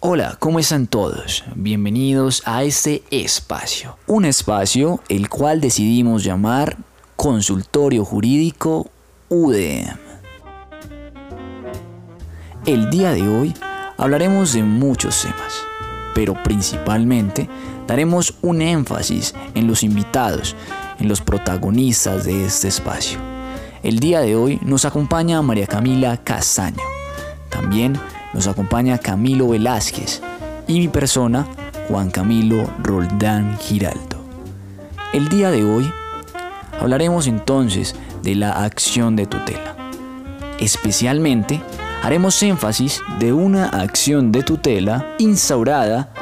Hola, 0.00 0.36
¿cómo 0.38 0.60
están 0.60 0.86
todos? 0.86 1.42
Bienvenidos 1.56 2.44
a 2.44 2.62
este 2.62 3.02
espacio. 3.10 3.98
Un 4.06 4.26
espacio 4.26 5.00
el 5.08 5.28
cual 5.28 5.60
decidimos 5.60 6.22
llamar 6.22 6.76
Consultorio 7.16 8.04
Jurídico 8.04 8.92
UDM. 9.28 9.98
El 12.64 12.90
día 12.90 13.10
de 13.10 13.22
hoy 13.28 13.54
hablaremos 13.96 14.52
de 14.52 14.62
muchos 14.62 15.22
temas, 15.22 15.64
pero 16.14 16.40
principalmente 16.44 17.48
daremos 17.88 18.36
un 18.40 18.62
énfasis 18.62 19.34
en 19.56 19.66
los 19.66 19.82
invitados, 19.82 20.54
en 21.00 21.08
los 21.08 21.20
protagonistas 21.20 22.24
de 22.24 22.44
este 22.44 22.68
espacio. 22.68 23.18
El 23.82 23.98
día 23.98 24.20
de 24.20 24.36
hoy 24.36 24.60
nos 24.62 24.84
acompaña 24.84 25.42
María 25.42 25.66
Camila 25.66 26.18
Castaño. 26.22 26.84
También 27.48 27.98
nos 28.38 28.46
acompaña 28.46 28.98
Camilo 28.98 29.48
Velázquez 29.48 30.22
y 30.68 30.78
mi 30.78 30.86
persona, 30.86 31.44
Juan 31.88 32.08
Camilo 32.08 32.70
Roldán 32.84 33.58
Giraldo. 33.58 34.24
El 35.12 35.28
día 35.28 35.50
de 35.50 35.64
hoy 35.64 35.92
hablaremos 36.80 37.26
entonces 37.26 37.96
de 38.22 38.36
la 38.36 38.52
acción 38.62 39.16
de 39.16 39.26
tutela. 39.26 39.74
Especialmente 40.60 41.60
haremos 42.04 42.40
énfasis 42.44 43.02
de 43.18 43.32
una 43.32 43.70
acción 43.70 44.30
de 44.30 44.44
tutela 44.44 45.16
instaurada 45.18 46.12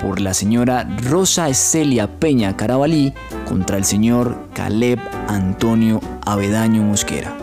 por 0.00 0.22
la 0.22 0.32
señora 0.32 0.88
Rosa 1.02 1.50
Estelia 1.50 2.18
Peña 2.18 2.56
Carabalí 2.56 3.12
contra 3.46 3.76
el 3.76 3.84
señor 3.84 4.48
Caleb 4.54 4.98
Antonio 5.28 6.00
Avedaño 6.24 6.82
Mosquera. 6.84 7.36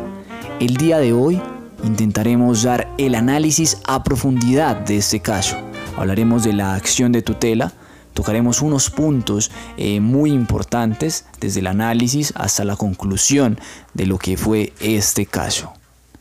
El 0.59 0.77
día 0.77 0.97
de 0.97 1.13
hoy 1.13 1.39
intentaremos 1.83 2.63
dar 2.63 2.87
el 2.97 3.15
análisis 3.15 3.77
a 3.85 4.03
profundidad 4.03 4.77
de 4.77 4.97
este 4.97 5.19
caso. 5.19 5.57
Hablaremos 5.97 6.43
de 6.43 6.53
la 6.53 6.75
acción 6.75 7.11
de 7.11 7.21
tutela, 7.21 7.73
tocaremos 8.13 8.61
unos 8.61 8.89
puntos 8.89 9.51
eh, 9.77 9.99
muy 9.99 10.31
importantes 10.31 11.25
desde 11.39 11.59
el 11.59 11.67
análisis 11.67 12.33
hasta 12.35 12.63
la 12.63 12.75
conclusión 12.75 13.59
de 13.93 14.05
lo 14.05 14.17
que 14.17 14.37
fue 14.37 14.73
este 14.79 15.25
caso. 15.25 15.73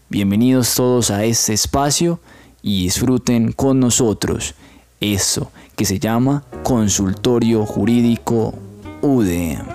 Bienvenidos 0.08 0.74
todos 0.74 1.10
a 1.10 1.24
este 1.24 1.54
espacio 1.54 2.20
y 2.60 2.84
disfruten 2.84 3.52
con 3.52 3.80
nosotros 3.80 4.54
eso 5.00 5.50
que 5.74 5.84
se 5.84 5.98
llama 5.98 6.44
Consultorio 6.62 7.64
Jurídico 7.64 8.54
UDM. 9.00 9.71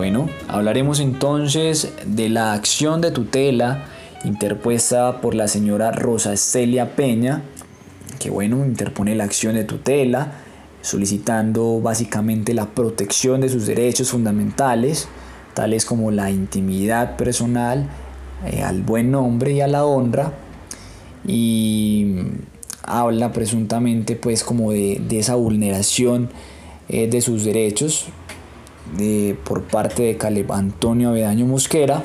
Bueno, 0.00 0.30
hablaremos 0.48 0.98
entonces 0.98 1.92
de 2.06 2.30
la 2.30 2.54
acción 2.54 3.02
de 3.02 3.10
tutela 3.10 3.84
interpuesta 4.24 5.20
por 5.20 5.34
la 5.34 5.46
señora 5.46 5.92
Rosa 5.92 6.38
Celia 6.38 6.96
Peña, 6.96 7.42
que 8.18 8.30
bueno, 8.30 8.64
interpone 8.64 9.14
la 9.14 9.24
acción 9.24 9.56
de 9.56 9.64
tutela 9.64 10.32
solicitando 10.80 11.82
básicamente 11.82 12.54
la 12.54 12.64
protección 12.64 13.42
de 13.42 13.50
sus 13.50 13.66
derechos 13.66 14.08
fundamentales, 14.08 15.06
tales 15.52 15.84
como 15.84 16.10
la 16.10 16.30
intimidad 16.30 17.18
personal, 17.18 17.86
eh, 18.46 18.62
al 18.62 18.80
buen 18.80 19.10
nombre 19.10 19.52
y 19.52 19.60
a 19.60 19.66
la 19.66 19.84
honra, 19.84 20.32
y 21.26 22.22
habla 22.84 23.32
presuntamente 23.32 24.16
pues 24.16 24.44
como 24.44 24.72
de, 24.72 25.02
esa 25.10 25.34
vulneración 25.34 26.30
eh, 26.88 27.06
de 27.06 27.20
sus 27.20 27.44
derechos 27.44 28.06
por 29.44 29.62
parte 29.62 30.02
de 30.02 30.16
Caleb 30.16 30.52
Antonio 30.52 31.10
Avedaño 31.10 31.46
Mosquera 31.46 32.04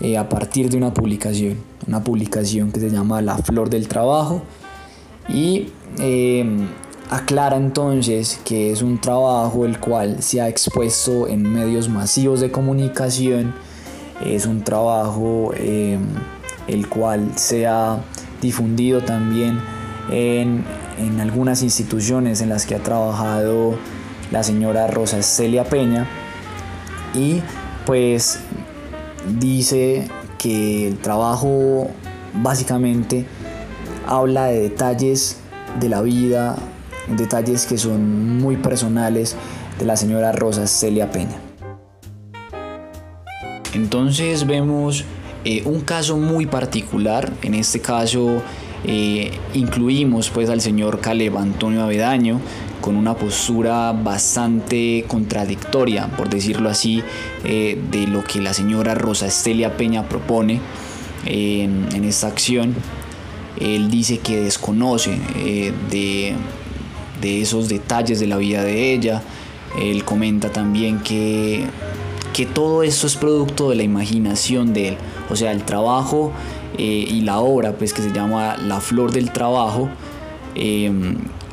eh, 0.00 0.18
a 0.18 0.28
partir 0.28 0.68
de 0.68 0.76
una 0.76 0.92
publicación, 0.92 1.56
una 1.86 2.04
publicación 2.04 2.70
que 2.70 2.80
se 2.80 2.90
llama 2.90 3.22
La 3.22 3.38
Flor 3.38 3.70
del 3.70 3.88
Trabajo 3.88 4.42
y 5.26 5.72
em, 5.98 6.68
aclara 7.08 7.56
entonces 7.56 8.38
que 8.44 8.72
es 8.72 8.82
un 8.82 9.00
trabajo 9.00 9.64
el 9.64 9.80
cual 9.80 10.22
se 10.22 10.42
ha 10.42 10.48
expuesto 10.48 11.28
en 11.28 11.50
medios 11.50 11.88
masivos 11.88 12.40
de 12.40 12.50
comunicación, 12.50 13.54
es 14.22 14.44
un 14.44 14.62
trabajo 14.62 15.54
em, 15.56 16.04
el 16.68 16.88
cual 16.88 17.30
se 17.36 17.66
ha 17.66 17.98
difundido 18.42 19.00
también 19.00 19.58
en, 20.10 20.62
en 20.98 21.20
algunas 21.20 21.62
instituciones 21.62 22.42
en 22.42 22.50
las 22.50 22.66
que 22.66 22.74
ha 22.74 22.82
trabajado 22.82 23.76
la 24.30 24.42
señora 24.42 24.86
Rosa 24.86 25.22
Celia 25.22 25.64
Peña, 25.64 26.06
y 27.14 27.40
pues 27.84 28.40
dice 29.38 30.08
que 30.38 30.88
el 30.88 30.98
trabajo 30.98 31.88
básicamente 32.34 33.24
habla 34.06 34.46
de 34.46 34.60
detalles 34.60 35.38
de 35.80 35.88
la 35.88 36.02
vida, 36.02 36.56
detalles 37.08 37.66
que 37.66 37.78
son 37.78 38.38
muy 38.38 38.56
personales 38.56 39.36
de 39.78 39.84
la 39.84 39.96
señora 39.96 40.32
Rosa 40.32 40.66
Celia 40.66 41.10
Peña. 41.10 41.40
Entonces 43.74 44.46
vemos 44.46 45.04
eh, 45.44 45.62
un 45.64 45.80
caso 45.80 46.16
muy 46.16 46.46
particular, 46.46 47.32
en 47.42 47.54
este 47.54 47.80
caso 47.80 48.42
eh, 48.84 49.30
incluimos 49.54 50.30
pues 50.30 50.48
al 50.48 50.60
señor 50.60 51.00
Caleb 51.00 51.36
Antonio 51.36 51.82
Avedaño, 51.82 52.40
con 52.86 52.96
una 52.96 53.16
postura 53.16 53.90
bastante 53.90 55.04
contradictoria, 55.08 56.06
por 56.16 56.28
decirlo 56.28 56.68
así, 56.68 57.02
eh, 57.42 57.76
de 57.90 58.06
lo 58.06 58.22
que 58.22 58.40
la 58.40 58.54
señora 58.54 58.94
Rosa 58.94 59.26
Estelia 59.26 59.76
Peña 59.76 60.08
propone 60.08 60.60
en, 61.24 62.04
esta 62.04 62.28
acción. 62.28 62.76
Él 63.60 63.90
dice 63.90 64.18
que 64.18 64.40
desconoce 64.40 65.18
eh, 65.34 65.72
de, 65.90 66.34
de, 67.20 67.42
esos 67.42 67.68
detalles 67.68 68.20
de 68.20 68.28
la 68.28 68.36
vida 68.36 68.62
de 68.62 68.92
ella. 68.92 69.20
Él 69.82 70.04
comenta 70.04 70.52
también 70.52 71.00
que, 71.00 71.64
que 72.32 72.46
todo 72.46 72.84
esto 72.84 73.08
es 73.08 73.16
producto 73.16 73.70
de 73.70 73.74
la 73.74 73.82
imaginación 73.82 74.72
de 74.72 74.90
él. 74.90 74.96
O 75.28 75.34
sea, 75.34 75.50
el 75.50 75.64
trabajo 75.64 76.30
eh, 76.78 77.04
y 77.10 77.22
la 77.22 77.40
obra, 77.40 77.72
pues 77.72 77.92
que 77.92 78.02
se 78.02 78.12
llama 78.12 78.56
La 78.58 78.80
Flor 78.80 79.10
del 79.10 79.32
Trabajo, 79.32 79.88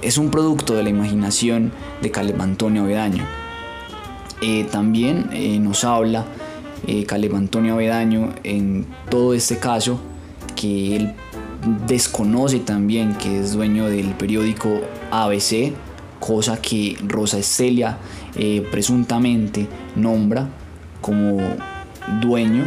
es 0.03 0.17
un 0.17 0.29
producto 0.29 0.75
de 0.75 0.83
la 0.83 0.89
imaginación 0.89 1.71
de 2.01 2.11
Caleb 2.11 2.41
Antonio 2.41 2.83
Avedaño. 2.83 3.23
Eh, 4.41 4.65
también 4.69 5.29
eh, 5.31 5.57
nos 5.59 5.83
habla 5.83 6.25
eh, 6.85 7.05
Caleb 7.05 7.35
Antonio 7.35 7.75
Avedaño 7.75 8.33
en 8.43 8.85
todo 9.09 9.33
este 9.33 9.57
caso 9.57 9.99
que 10.55 10.97
él 10.97 11.13
desconoce 11.87 12.59
también 12.59 13.15
que 13.15 13.39
es 13.39 13.53
dueño 13.53 13.87
del 13.87 14.13
periódico 14.15 14.81
ABC, 15.11 15.73
cosa 16.19 16.61
que 16.61 16.97
Rosa 17.07 17.37
Estelia 17.39 17.97
presuntamente 18.71 19.67
nombra 19.95 20.49
como 20.99 21.37
dueño 22.21 22.65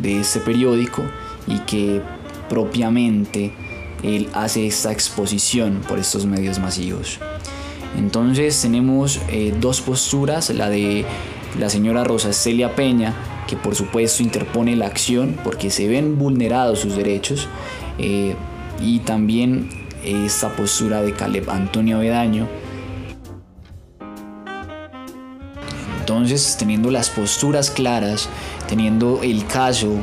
de 0.00 0.20
este 0.20 0.38
periódico 0.40 1.02
y 1.46 1.58
que 1.60 2.02
propiamente 2.48 3.52
él 4.02 4.28
hace 4.32 4.66
esta 4.66 4.92
exposición 4.92 5.80
por 5.88 5.98
estos 5.98 6.26
medios 6.26 6.58
masivos. 6.58 7.18
Entonces 7.96 8.60
tenemos 8.60 9.20
eh, 9.28 9.54
dos 9.58 9.80
posturas, 9.80 10.50
la 10.50 10.68
de 10.68 11.04
la 11.58 11.68
señora 11.70 12.04
Rosa 12.04 12.32
Celia 12.32 12.74
Peña, 12.74 13.14
que 13.46 13.56
por 13.56 13.74
supuesto 13.74 14.22
interpone 14.22 14.76
la 14.76 14.86
acción 14.86 15.36
porque 15.42 15.70
se 15.70 15.88
ven 15.88 16.18
vulnerados 16.18 16.80
sus 16.80 16.96
derechos, 16.96 17.48
eh, 17.98 18.34
y 18.80 19.00
también 19.00 19.70
esta 20.04 20.54
postura 20.54 21.02
de 21.02 21.12
Caleb 21.12 21.50
Antonio 21.50 21.96
Avedaño. 21.96 22.46
Entonces, 26.00 26.56
teniendo 26.58 26.90
las 26.90 27.10
posturas 27.10 27.70
claras, 27.70 28.28
teniendo 28.66 29.20
el 29.22 29.46
caso 29.46 29.96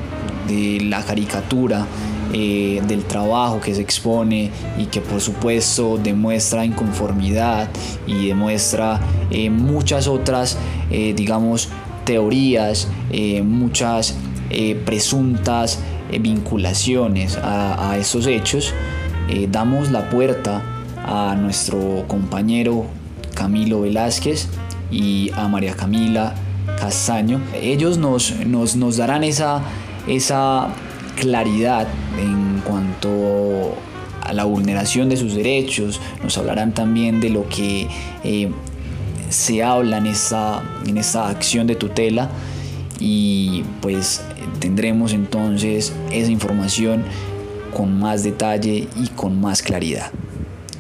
de 0.48 0.80
la 0.82 1.04
caricatura, 1.04 1.88
eh, 2.34 2.82
del 2.88 3.04
trabajo 3.04 3.62
que 3.62 3.74
se 3.76 3.82
expone 3.82 4.52
y 4.78 4.86
que 4.86 5.02
por 5.02 5.22
supuesto 5.22 5.98
demuestra 5.98 6.66
inconformidad 6.66 7.70
y 8.08 8.28
demuestra 8.28 9.00
eh, 9.30 9.50
muchas 9.50 10.08
otras, 10.08 10.58
eh, 10.92 11.14
digamos, 11.16 11.70
teorías, 12.04 12.88
muchas 13.44 14.16
presuntas 14.86 15.80
vinculaciones 16.20 17.36
a, 17.38 17.90
a, 17.90 17.98
estos 17.98 18.28
hechos, 18.28 18.76
damos 19.50 19.90
la 19.90 20.08
puerta 20.12 20.62
a 21.04 21.36
nuestro 21.36 22.06
compañero 22.08 22.86
Camilo 23.34 23.82
Velázquez 23.82 24.48
y 24.92 25.32
a 25.36 25.48
María 25.48 25.76
Camila 25.76 26.36
Castaño. 26.80 27.40
Ellos 27.60 27.98
nos, 27.98 28.36
nos, 28.46 28.76
nos 28.76 28.98
darán 28.98 29.24
esa, 29.24 29.62
esa 30.08 30.68
claridad 31.16 31.88
en 32.20 32.62
cuanto 32.66 33.76
a 34.22 34.34
la 34.34 34.44
vulneración 34.44 35.10
de 35.10 35.18
sus 35.18 35.36
derechos, 35.36 36.02
nos 36.24 36.38
hablarán 36.38 36.74
también 36.74 37.22
de 37.22 37.30
lo 37.30 37.48
que 37.48 37.88
eh, 38.24 38.52
se 39.30 39.64
habla 39.64 39.98
en 39.98 40.08
esta, 40.08 40.64
en 40.86 40.98
esta 40.98 41.30
acción 41.30 41.68
de 41.68 41.76
tutela 41.76 42.30
y 43.00 43.64
pues 43.82 44.24
tendremos 44.60 45.14
entonces 45.14 45.94
esa 46.12 46.32
información 46.32 47.04
con 47.76 48.00
más 48.00 48.24
detalle 48.24 48.88
y 48.96 49.08
con 49.16 49.40
más 49.40 49.62
claridad. 49.62 50.12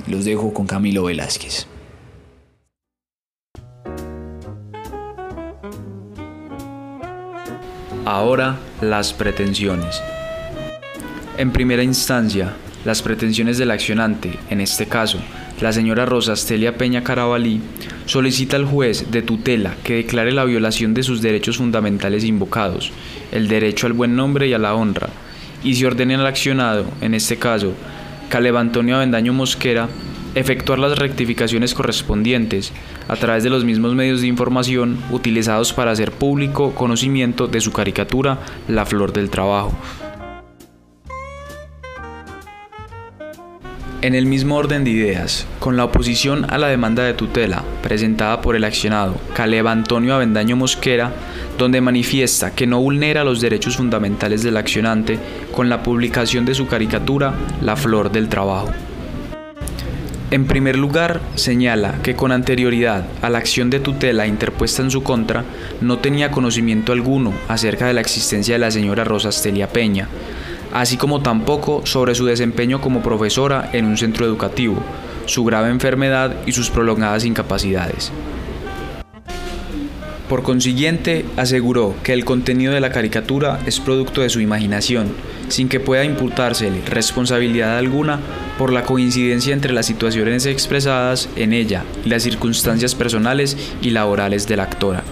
Los 0.07 0.25
dejo 0.25 0.53
con 0.53 0.65
Camilo 0.65 1.03
Velázquez. 1.03 1.67
Ahora, 8.05 8.59
las 8.81 9.13
pretensiones. 9.13 9.99
En 11.37 11.51
primera 11.51 11.83
instancia, 11.83 12.53
las 12.85 13.01
pretensiones 13.01 13.57
del 13.57 13.71
accionante, 13.71 14.39
en 14.49 14.61
este 14.61 14.85
caso, 14.85 15.19
la 15.59 15.73
señora 15.73 16.05
Rosa 16.05 16.31
Estelia 16.31 16.77
Peña 16.77 17.03
Carabalí, 17.03 17.59
solicita 18.05 18.55
al 18.55 18.63
juez 18.63 19.11
de 19.11 19.21
tutela 19.21 19.75
que 19.83 19.95
declare 19.95 20.31
la 20.31 20.45
violación 20.45 20.93
de 20.93 21.03
sus 21.03 21.21
derechos 21.21 21.57
fundamentales 21.57 22.23
invocados, 22.23 22.93
el 23.33 23.49
derecho 23.49 23.85
al 23.85 23.91
buen 23.93 24.15
nombre 24.15 24.47
y 24.47 24.53
a 24.53 24.59
la 24.59 24.75
honra, 24.75 25.09
y 25.61 25.75
se 25.75 25.85
ordene 25.85 26.15
al 26.15 26.25
accionado, 26.25 26.85
en 27.01 27.13
este 27.13 27.35
caso, 27.35 27.73
Caleb 28.29 28.55
Antonio 28.55 28.95
Avendaño 28.95 29.33
Mosquera, 29.33 29.89
efectuar 30.35 30.79
las 30.79 30.97
rectificaciones 30.97 31.73
correspondientes 31.73 32.71
a 33.09 33.17
través 33.17 33.43
de 33.43 33.49
los 33.49 33.65
mismos 33.65 33.93
medios 33.93 34.21
de 34.21 34.27
información 34.27 34.99
utilizados 35.11 35.73
para 35.73 35.91
hacer 35.91 36.13
público 36.13 36.73
conocimiento 36.75 37.47
de 37.47 37.59
su 37.59 37.73
caricatura 37.73 38.39
La 38.69 38.85
Flor 38.85 39.11
del 39.11 39.29
Trabajo. 39.29 39.73
En 44.05 44.13
el 44.13 44.27
mismo 44.27 44.57
orden 44.57 44.83
de 44.83 44.91
ideas, 44.91 45.47
con 45.57 45.77
la 45.77 45.85
oposición 45.85 46.45
a 46.53 46.59
la 46.59 46.67
demanda 46.67 47.01
de 47.01 47.15
tutela 47.15 47.63
presentada 47.81 48.39
por 48.39 48.55
el 48.55 48.63
accionado 48.63 49.15
Caleb 49.33 49.67
Antonio 49.67 50.13
Avendaño 50.13 50.55
Mosquera, 50.55 51.11
donde 51.57 51.81
manifiesta 51.81 52.51
que 52.51 52.67
no 52.67 52.79
vulnera 52.79 53.23
los 53.23 53.41
derechos 53.41 53.77
fundamentales 53.77 54.43
del 54.43 54.57
accionante 54.57 55.17
con 55.51 55.69
la 55.69 55.81
publicación 55.81 56.45
de 56.45 56.53
su 56.53 56.67
caricatura 56.67 57.33
La 57.63 57.75
Flor 57.75 58.11
del 58.11 58.29
Trabajo. 58.29 58.69
En 60.29 60.45
primer 60.45 60.77
lugar, 60.77 61.19
señala 61.33 61.95
que 62.03 62.15
con 62.15 62.31
anterioridad 62.31 63.05
a 63.23 63.31
la 63.31 63.39
acción 63.39 63.71
de 63.71 63.79
tutela 63.79 64.27
interpuesta 64.27 64.83
en 64.83 64.91
su 64.91 65.01
contra, 65.01 65.45
no 65.81 65.97
tenía 65.97 66.29
conocimiento 66.29 66.91
alguno 66.91 67.33
acerca 67.47 67.87
de 67.87 67.93
la 67.95 68.01
existencia 68.01 68.53
de 68.53 68.59
la 68.59 68.69
señora 68.69 69.03
Rosa 69.03 69.29
Estelia 69.29 69.69
Peña, 69.69 70.09
así 70.75 70.97
como 70.97 71.21
tampoco 71.21 71.85
sobre 71.85 72.15
su 72.15 72.25
desempeño 72.25 72.81
como 72.81 73.01
profesora 73.01 73.69
en 73.71 73.85
un 73.85 73.97
centro 73.97 74.25
educativo, 74.25 74.75
su 75.25 75.45
grave 75.45 75.69
enfermedad 75.69 76.35
y 76.45 76.51
sus 76.51 76.69
prolongadas 76.69 77.23
incapacidades. 77.23 78.11
Por 80.27 80.43
consiguiente, 80.43 81.23
aseguró 81.37 81.95
que 82.03 82.11
el 82.11 82.25
contenido 82.25 82.73
de 82.73 82.81
la 82.81 82.89
caricatura 82.89 83.61
es 83.65 83.79
producto 83.79 84.19
de 84.19 84.29
su 84.29 84.41
imaginación, 84.41 85.13
sin 85.47 85.69
que 85.69 85.79
pueda 85.79 86.03
imputársele 86.03 86.81
responsabilidad 86.85 87.77
alguna 87.77 88.19
por 88.57 88.73
la 88.73 88.83
coincidencia 88.83 89.53
entre 89.53 89.71
las 89.71 89.85
situaciones 89.85 90.45
expresadas 90.45 91.29
en 91.37 91.53
ella 91.53 91.85
y 92.03 92.09
las 92.09 92.23
circunstancias 92.23 92.95
personales 92.95 93.55
y 93.81 93.91
laborales 93.91 94.45
de 94.45 94.57
la 94.57 94.63
actora. 94.63 95.03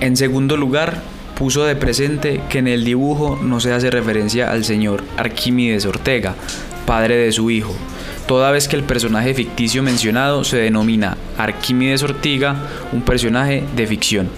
En 0.00 0.16
segundo 0.16 0.56
lugar, 0.56 1.02
puso 1.42 1.64
de 1.64 1.74
presente 1.74 2.40
que 2.48 2.60
en 2.60 2.68
el 2.68 2.84
dibujo 2.84 3.36
no 3.42 3.58
se 3.58 3.72
hace 3.72 3.90
referencia 3.90 4.52
al 4.52 4.64
señor 4.64 5.02
Arquímedes 5.16 5.84
Ortega, 5.86 6.36
padre 6.86 7.16
de 7.16 7.32
su 7.32 7.50
hijo, 7.50 7.74
toda 8.28 8.52
vez 8.52 8.68
que 8.68 8.76
el 8.76 8.84
personaje 8.84 9.34
ficticio 9.34 9.82
mencionado 9.82 10.44
se 10.44 10.58
denomina 10.58 11.16
Arquímedes 11.38 12.04
Ortega, 12.04 12.54
un 12.92 13.02
personaje 13.02 13.64
de 13.74 13.86
ficción. 13.88 14.28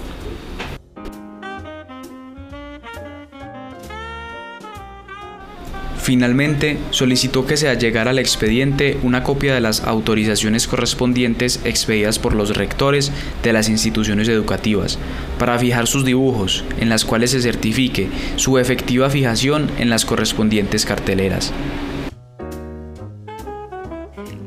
Finalmente, 6.05 6.77
solicitó 6.91 7.47
que 7.47 7.57
se 7.57 7.67
allegara 7.67 8.11
al 8.11 8.19
expediente 8.19 8.99
una 9.03 9.23
copia 9.23 9.55
de 9.55 9.63
las 9.63 9.85
autorizaciones 9.85 10.69
correspondientes 10.69 11.61
expedidas 11.65 12.19
por 12.19 12.35
los 12.35 12.55
rectores 12.55 13.11
de 13.43 13.55
las 13.55 13.71
instituciones 13.71 14.29
educativas 14.29 14.99
para 15.39 15.59
fijar 15.59 15.87
sus 15.87 16.05
dibujos, 16.05 16.63
en 16.79 16.91
las 16.91 17.07
cuales 17.07 17.31
se 17.31 17.41
certifique 17.41 18.11
su 18.37 18.59
efectiva 18.59 19.09
fijación 19.09 19.71
en 19.79 19.89
las 19.89 20.05
correspondientes 20.05 20.85
carteleras. 20.85 21.55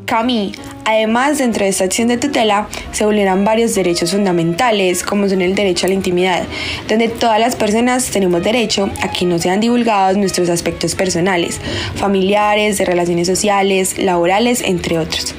Cami, 0.08 0.54
además 0.86 1.38
dentro 1.38 1.66
de 1.66 1.70
esta 1.70 1.84
acción 1.84 2.08
de 2.08 2.16
tutela 2.16 2.70
se 2.94 3.04
vulneran 3.04 3.44
varios 3.44 3.76
derechos 3.76 4.12
fundamentales 4.12 5.04
como 5.04 5.28
son 5.28 5.42
el 5.42 5.54
derecho 5.54 5.86
a 5.86 5.90
la 5.90 5.96
intimidad, 5.96 6.44
donde 6.88 7.10
todas 7.10 7.42
las 7.42 7.58
personas 7.58 8.10
tenemos 8.10 8.42
derecho 8.42 8.90
a 9.02 9.12
que 9.12 9.26
no 9.26 9.38
sean 9.38 9.60
divulgados 9.60 10.16
nuestros 10.16 10.50
aspectos 10.50 10.96
personales, 10.96 11.60
familiares, 11.96 12.78
de 12.78 12.86
relaciones 12.86 13.28
sociales, 13.28 13.98
laborales, 13.98 14.62
entre 14.62 14.98
otros. 14.98 15.36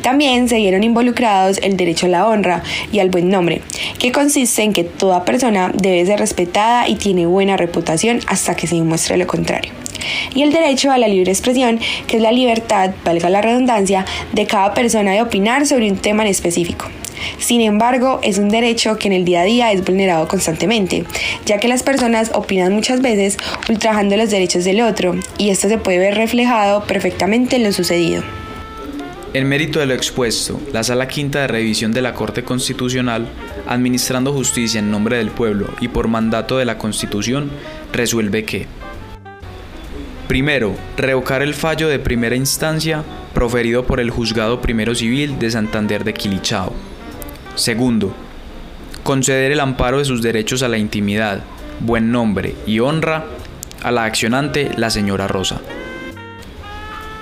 También 0.00 0.48
se 0.48 0.56
vieron 0.56 0.84
involucrados 0.84 1.58
el 1.62 1.76
derecho 1.76 2.06
a 2.06 2.08
la 2.08 2.26
honra 2.26 2.62
y 2.90 3.00
al 3.00 3.10
buen 3.10 3.28
nombre, 3.28 3.60
que 3.98 4.10
consiste 4.10 4.62
en 4.62 4.72
que 4.72 4.84
toda 4.84 5.26
persona 5.26 5.70
debe 5.74 6.06
ser 6.06 6.18
respetada 6.18 6.88
y 6.88 6.94
tiene 6.94 7.26
buena 7.26 7.58
reputación 7.58 8.20
hasta 8.26 8.56
que 8.56 8.66
se 8.66 8.76
demuestre 8.76 9.18
lo 9.18 9.26
contrario 9.26 9.70
y 10.34 10.42
el 10.42 10.52
derecho 10.52 10.90
a 10.90 10.98
la 10.98 11.08
libre 11.08 11.32
expresión, 11.32 11.80
que 12.06 12.16
es 12.16 12.22
la 12.22 12.32
libertad, 12.32 12.90
valga 13.04 13.30
la 13.30 13.40
redundancia, 13.40 14.04
de 14.32 14.46
cada 14.46 14.74
persona 14.74 15.12
de 15.12 15.22
opinar 15.22 15.66
sobre 15.66 15.90
un 15.90 15.98
tema 15.98 16.22
en 16.22 16.30
específico. 16.30 16.86
Sin 17.38 17.60
embargo, 17.60 18.20
es 18.22 18.38
un 18.38 18.48
derecho 18.48 18.96
que 18.98 19.08
en 19.08 19.14
el 19.14 19.24
día 19.24 19.40
a 19.40 19.44
día 19.44 19.72
es 19.72 19.84
vulnerado 19.84 20.28
constantemente, 20.28 21.04
ya 21.46 21.58
que 21.58 21.68
las 21.68 21.82
personas 21.82 22.30
opinan 22.34 22.72
muchas 22.72 23.00
veces 23.00 23.36
ultrajando 23.68 24.16
los 24.16 24.30
derechos 24.30 24.64
del 24.64 24.80
otro, 24.80 25.16
y 25.36 25.50
esto 25.50 25.68
se 25.68 25.78
puede 25.78 25.98
ver 25.98 26.14
reflejado 26.14 26.84
perfectamente 26.84 27.56
en 27.56 27.64
lo 27.64 27.72
sucedido. 27.72 28.22
En 29.34 29.46
mérito 29.46 29.78
de 29.78 29.86
lo 29.86 29.92
expuesto, 29.92 30.58
la 30.72 30.82
Sala 30.82 31.06
Quinta 31.06 31.40
de 31.40 31.48
Revisión 31.48 31.92
de 31.92 32.00
la 32.00 32.14
Corte 32.14 32.44
Constitucional, 32.44 33.28
administrando 33.66 34.32
justicia 34.32 34.78
en 34.78 34.90
nombre 34.90 35.18
del 35.18 35.30
pueblo 35.30 35.68
y 35.80 35.88
por 35.88 36.08
mandato 36.08 36.56
de 36.56 36.64
la 36.64 36.78
Constitución, 36.78 37.50
resuelve 37.92 38.44
que 38.44 38.66
Primero, 40.28 40.76
revocar 40.98 41.40
el 41.40 41.54
fallo 41.54 41.88
de 41.88 41.98
primera 41.98 42.36
instancia 42.36 43.02
proferido 43.32 43.86
por 43.86 43.98
el 43.98 44.10
Juzgado 44.10 44.60
Primero 44.60 44.94
Civil 44.94 45.38
de 45.38 45.50
Santander 45.50 46.04
de 46.04 46.12
Quilichao. 46.12 46.74
Segundo, 47.54 48.14
conceder 49.04 49.52
el 49.52 49.60
amparo 49.60 49.98
de 49.98 50.04
sus 50.04 50.20
derechos 50.20 50.62
a 50.62 50.68
la 50.68 50.76
intimidad, 50.76 51.40
buen 51.80 52.12
nombre 52.12 52.54
y 52.66 52.78
honra 52.80 53.24
a 53.82 53.90
la 53.90 54.04
accionante, 54.04 54.70
la 54.76 54.90
señora 54.90 55.28
Rosa. 55.28 55.62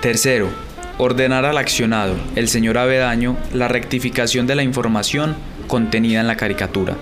Tercero, 0.00 0.48
ordenar 0.98 1.44
al 1.44 1.58
accionado, 1.58 2.16
el 2.34 2.48
señor 2.48 2.76
Avedaño, 2.76 3.36
la 3.54 3.68
rectificación 3.68 4.48
de 4.48 4.56
la 4.56 4.64
información 4.64 5.36
contenida 5.68 6.20
en 6.20 6.26
la 6.26 6.36
caricatura. 6.36 6.96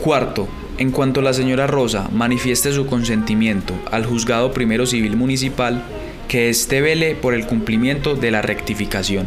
Cuarto, 0.00 0.48
en 0.78 0.90
cuanto 0.90 1.22
la 1.22 1.32
señora 1.32 1.66
Rosa 1.66 2.08
manifieste 2.12 2.72
su 2.72 2.86
consentimiento 2.86 3.74
al 3.90 4.04
juzgado 4.04 4.52
primero 4.52 4.86
civil 4.86 5.16
municipal, 5.16 5.82
que 6.28 6.48
éste 6.48 6.80
vele 6.80 7.14
por 7.14 7.34
el 7.34 7.46
cumplimiento 7.46 8.16
de 8.16 8.30
la 8.30 8.42
rectificación. 8.42 9.26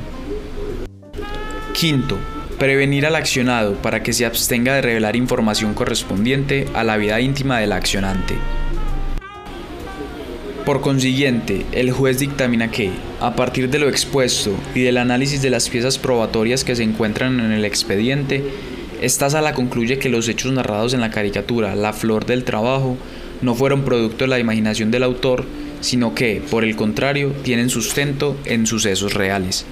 Quinto, 1.73 2.17
prevenir 2.57 3.05
al 3.05 3.15
accionado 3.15 3.75
para 3.75 4.03
que 4.03 4.13
se 4.13 4.25
abstenga 4.25 4.75
de 4.75 4.81
revelar 4.81 5.15
información 5.15 5.73
correspondiente 5.73 6.65
a 6.73 6.83
la 6.83 6.97
vida 6.97 7.21
íntima 7.21 7.59
del 7.59 7.71
accionante. 7.71 8.35
Por 10.65 10.81
consiguiente, 10.81 11.65
el 11.71 11.91
juez 11.91 12.19
dictamina 12.19 12.69
que, 12.69 12.91
a 13.21 13.37
partir 13.37 13.69
de 13.69 13.79
lo 13.79 13.87
expuesto 13.87 14.53
y 14.75 14.81
del 14.81 14.97
análisis 14.97 15.41
de 15.41 15.49
las 15.49 15.69
piezas 15.69 15.97
probatorias 15.97 16.65
que 16.65 16.75
se 16.75 16.83
encuentran 16.83 17.39
en 17.39 17.53
el 17.53 17.63
expediente, 17.63 18.43
esta 19.01 19.29
sala 19.29 19.53
concluye 19.53 19.99
que 19.99 20.09
los 20.09 20.27
hechos 20.27 20.51
narrados 20.51 20.93
en 20.93 21.01
la 21.01 21.11
caricatura 21.11 21.75
La 21.75 21.93
Flor 21.93 22.25
del 22.25 22.43
Trabajo 22.43 22.97
no 23.41 23.53
fueron 23.53 23.83
producto 23.83 24.23
de 24.23 24.29
la 24.29 24.39
imaginación 24.39 24.89
del 24.89 25.03
autor, 25.03 25.45
sino 25.81 26.15
que, 26.15 26.41
por 26.49 26.63
el 26.63 26.75
contrario, 26.75 27.31
tienen 27.43 27.69
sustento 27.69 28.35
en 28.45 28.65
sucesos 28.65 29.13
reales. 29.13 29.65